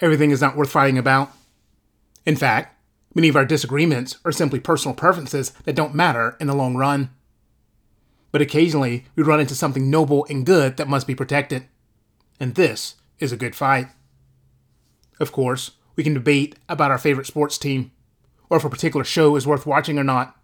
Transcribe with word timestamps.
everything 0.00 0.30
is 0.30 0.40
not 0.40 0.56
worth 0.56 0.70
fighting 0.70 0.98
about. 0.98 1.30
In 2.26 2.36
fact, 2.36 2.76
many 3.14 3.28
of 3.28 3.36
our 3.36 3.44
disagreements 3.44 4.18
are 4.24 4.32
simply 4.32 4.60
personal 4.60 4.94
preferences 4.94 5.50
that 5.64 5.76
don't 5.76 5.94
matter 5.94 6.36
in 6.40 6.46
the 6.46 6.54
long 6.54 6.76
run. 6.76 7.10
But 8.32 8.42
occasionally, 8.42 9.06
we 9.14 9.22
run 9.22 9.40
into 9.40 9.54
something 9.54 9.90
noble 9.90 10.26
and 10.28 10.44
good 10.44 10.76
that 10.76 10.88
must 10.88 11.06
be 11.06 11.14
protected. 11.14 11.66
And 12.40 12.54
this 12.54 12.96
is 13.20 13.30
a 13.30 13.36
good 13.36 13.54
fight. 13.54 13.86
Of 15.20 15.30
course, 15.30 15.72
we 15.94 16.02
can 16.02 16.14
debate 16.14 16.56
about 16.68 16.90
our 16.90 16.98
favorite 16.98 17.28
sports 17.28 17.56
team, 17.58 17.92
or 18.50 18.56
if 18.56 18.64
a 18.64 18.70
particular 18.70 19.04
show 19.04 19.36
is 19.36 19.46
worth 19.46 19.66
watching 19.66 19.98
or 19.98 20.04
not. 20.04 20.36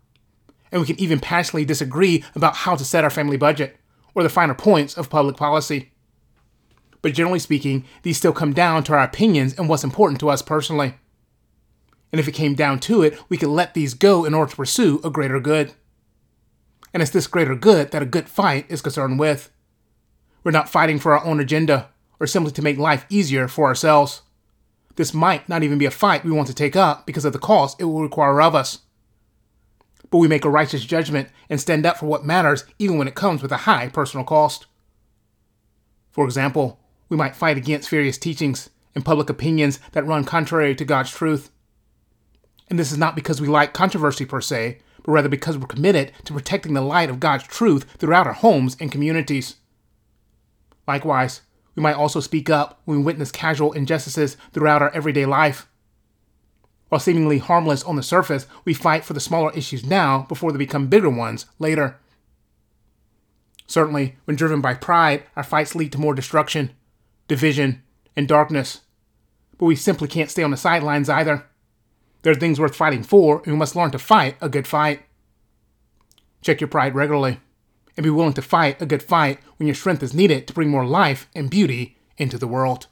And 0.70 0.80
we 0.80 0.86
can 0.86 1.00
even 1.00 1.18
passionately 1.18 1.64
disagree 1.64 2.24
about 2.36 2.54
how 2.54 2.76
to 2.76 2.84
set 2.84 3.02
our 3.02 3.10
family 3.10 3.36
budget, 3.36 3.76
or 4.14 4.22
the 4.22 4.28
finer 4.28 4.54
points 4.54 4.96
of 4.96 5.10
public 5.10 5.36
policy. 5.36 5.90
But 7.02 7.14
generally 7.14 7.38
speaking, 7.38 7.84
these 8.02 8.16
still 8.16 8.32
come 8.32 8.52
down 8.52 8.84
to 8.84 8.92
our 8.92 9.02
opinions 9.02 9.54
and 9.54 9.68
what's 9.68 9.84
important 9.84 10.20
to 10.20 10.30
us 10.30 10.42
personally. 10.42 10.94
And 12.12 12.20
if 12.20 12.28
it 12.28 12.32
came 12.32 12.54
down 12.54 12.80
to 12.80 13.02
it, 13.02 13.18
we 13.28 13.36
could 13.36 13.48
let 13.48 13.74
these 13.74 13.94
go 13.94 14.24
in 14.24 14.34
order 14.34 14.50
to 14.50 14.56
pursue 14.56 15.00
a 15.04 15.10
greater 15.10 15.40
good. 15.40 15.72
And 16.92 17.02
it's 17.02 17.12
this 17.12 17.26
greater 17.26 17.54
good 17.54 17.92
that 17.92 18.02
a 18.02 18.06
good 18.06 18.28
fight 18.28 18.66
is 18.68 18.82
concerned 18.82 19.18
with. 19.18 19.50
We're 20.42 20.50
not 20.50 20.68
fighting 20.68 20.98
for 20.98 21.16
our 21.16 21.24
own 21.24 21.40
agenda 21.40 21.88
or 22.18 22.26
simply 22.26 22.52
to 22.52 22.62
make 22.62 22.78
life 22.78 23.06
easier 23.08 23.48
for 23.48 23.66
ourselves. 23.66 24.22
This 24.96 25.14
might 25.14 25.48
not 25.48 25.62
even 25.62 25.78
be 25.78 25.86
a 25.86 25.90
fight 25.90 26.24
we 26.24 26.32
want 26.32 26.48
to 26.48 26.54
take 26.54 26.76
up 26.76 27.06
because 27.06 27.24
of 27.24 27.32
the 27.32 27.38
cost 27.38 27.80
it 27.80 27.84
will 27.84 28.02
require 28.02 28.42
of 28.42 28.54
us. 28.54 28.80
But 30.10 30.18
we 30.18 30.28
make 30.28 30.44
a 30.44 30.50
righteous 30.50 30.84
judgment 30.84 31.28
and 31.48 31.60
stand 31.60 31.86
up 31.86 31.96
for 31.96 32.06
what 32.06 32.24
matters 32.24 32.64
even 32.78 32.98
when 32.98 33.06
it 33.06 33.14
comes 33.14 33.42
with 33.42 33.52
a 33.52 33.58
high 33.58 33.88
personal 33.88 34.26
cost. 34.26 34.66
For 36.10 36.24
example, 36.24 36.80
we 37.10 37.16
might 37.16 37.36
fight 37.36 37.58
against 37.58 37.90
various 37.90 38.16
teachings 38.16 38.70
and 38.94 39.04
public 39.04 39.28
opinions 39.28 39.78
that 39.92 40.06
run 40.06 40.24
contrary 40.24 40.74
to 40.74 40.84
God's 40.84 41.10
truth. 41.10 41.50
And 42.68 42.78
this 42.78 42.92
is 42.92 42.98
not 42.98 43.14
because 43.14 43.40
we 43.40 43.48
like 43.48 43.74
controversy 43.74 44.24
per 44.24 44.40
se, 44.40 44.78
but 45.04 45.12
rather 45.12 45.28
because 45.28 45.58
we're 45.58 45.66
committed 45.66 46.12
to 46.24 46.32
protecting 46.32 46.72
the 46.72 46.80
light 46.80 47.10
of 47.10 47.20
God's 47.20 47.44
truth 47.44 47.84
throughout 47.98 48.26
our 48.26 48.32
homes 48.32 48.76
and 48.80 48.92
communities. 48.92 49.56
Likewise, 50.86 51.42
we 51.74 51.82
might 51.82 51.96
also 51.96 52.20
speak 52.20 52.48
up 52.48 52.80
when 52.84 52.98
we 52.98 53.04
witness 53.04 53.32
casual 53.32 53.72
injustices 53.72 54.36
throughout 54.52 54.82
our 54.82 54.90
everyday 54.94 55.26
life. 55.26 55.68
While 56.88 57.00
seemingly 57.00 57.38
harmless 57.38 57.84
on 57.84 57.96
the 57.96 58.02
surface, 58.02 58.46
we 58.64 58.74
fight 58.74 59.04
for 59.04 59.12
the 59.12 59.20
smaller 59.20 59.52
issues 59.52 59.84
now 59.84 60.26
before 60.28 60.50
they 60.52 60.58
become 60.58 60.88
bigger 60.88 61.10
ones 61.10 61.46
later. 61.58 61.98
Certainly, 63.66 64.16
when 64.24 64.36
driven 64.36 64.60
by 64.60 64.74
pride, 64.74 65.24
our 65.36 65.44
fights 65.44 65.76
lead 65.76 65.92
to 65.92 65.98
more 65.98 66.14
destruction, 66.14 66.72
division, 67.30 67.80
and 68.16 68.26
darkness. 68.26 68.80
But 69.56 69.66
we 69.66 69.76
simply 69.76 70.08
can't 70.08 70.28
stay 70.28 70.42
on 70.42 70.50
the 70.50 70.56
sidelines 70.56 71.08
either. 71.08 71.46
There 72.22 72.32
are 72.32 72.36
things 72.36 72.58
worth 72.58 72.74
fighting 72.74 73.04
for, 73.04 73.40
and 73.44 73.52
we 73.52 73.56
must 73.56 73.76
learn 73.76 73.92
to 73.92 74.00
fight 74.00 74.36
a 74.40 74.48
good 74.48 74.66
fight. 74.66 75.02
Check 76.42 76.60
your 76.60 76.66
pride 76.66 76.96
regularly 76.96 77.38
and 77.96 78.02
be 78.02 78.10
willing 78.10 78.32
to 78.32 78.42
fight 78.42 78.82
a 78.82 78.86
good 78.86 79.00
fight 79.00 79.38
when 79.58 79.68
your 79.68 79.76
strength 79.76 80.02
is 80.02 80.12
needed 80.12 80.48
to 80.48 80.52
bring 80.52 80.70
more 80.70 80.84
life 80.84 81.28
and 81.32 81.48
beauty 81.48 81.96
into 82.18 82.36
the 82.36 82.48
world. 82.48 82.88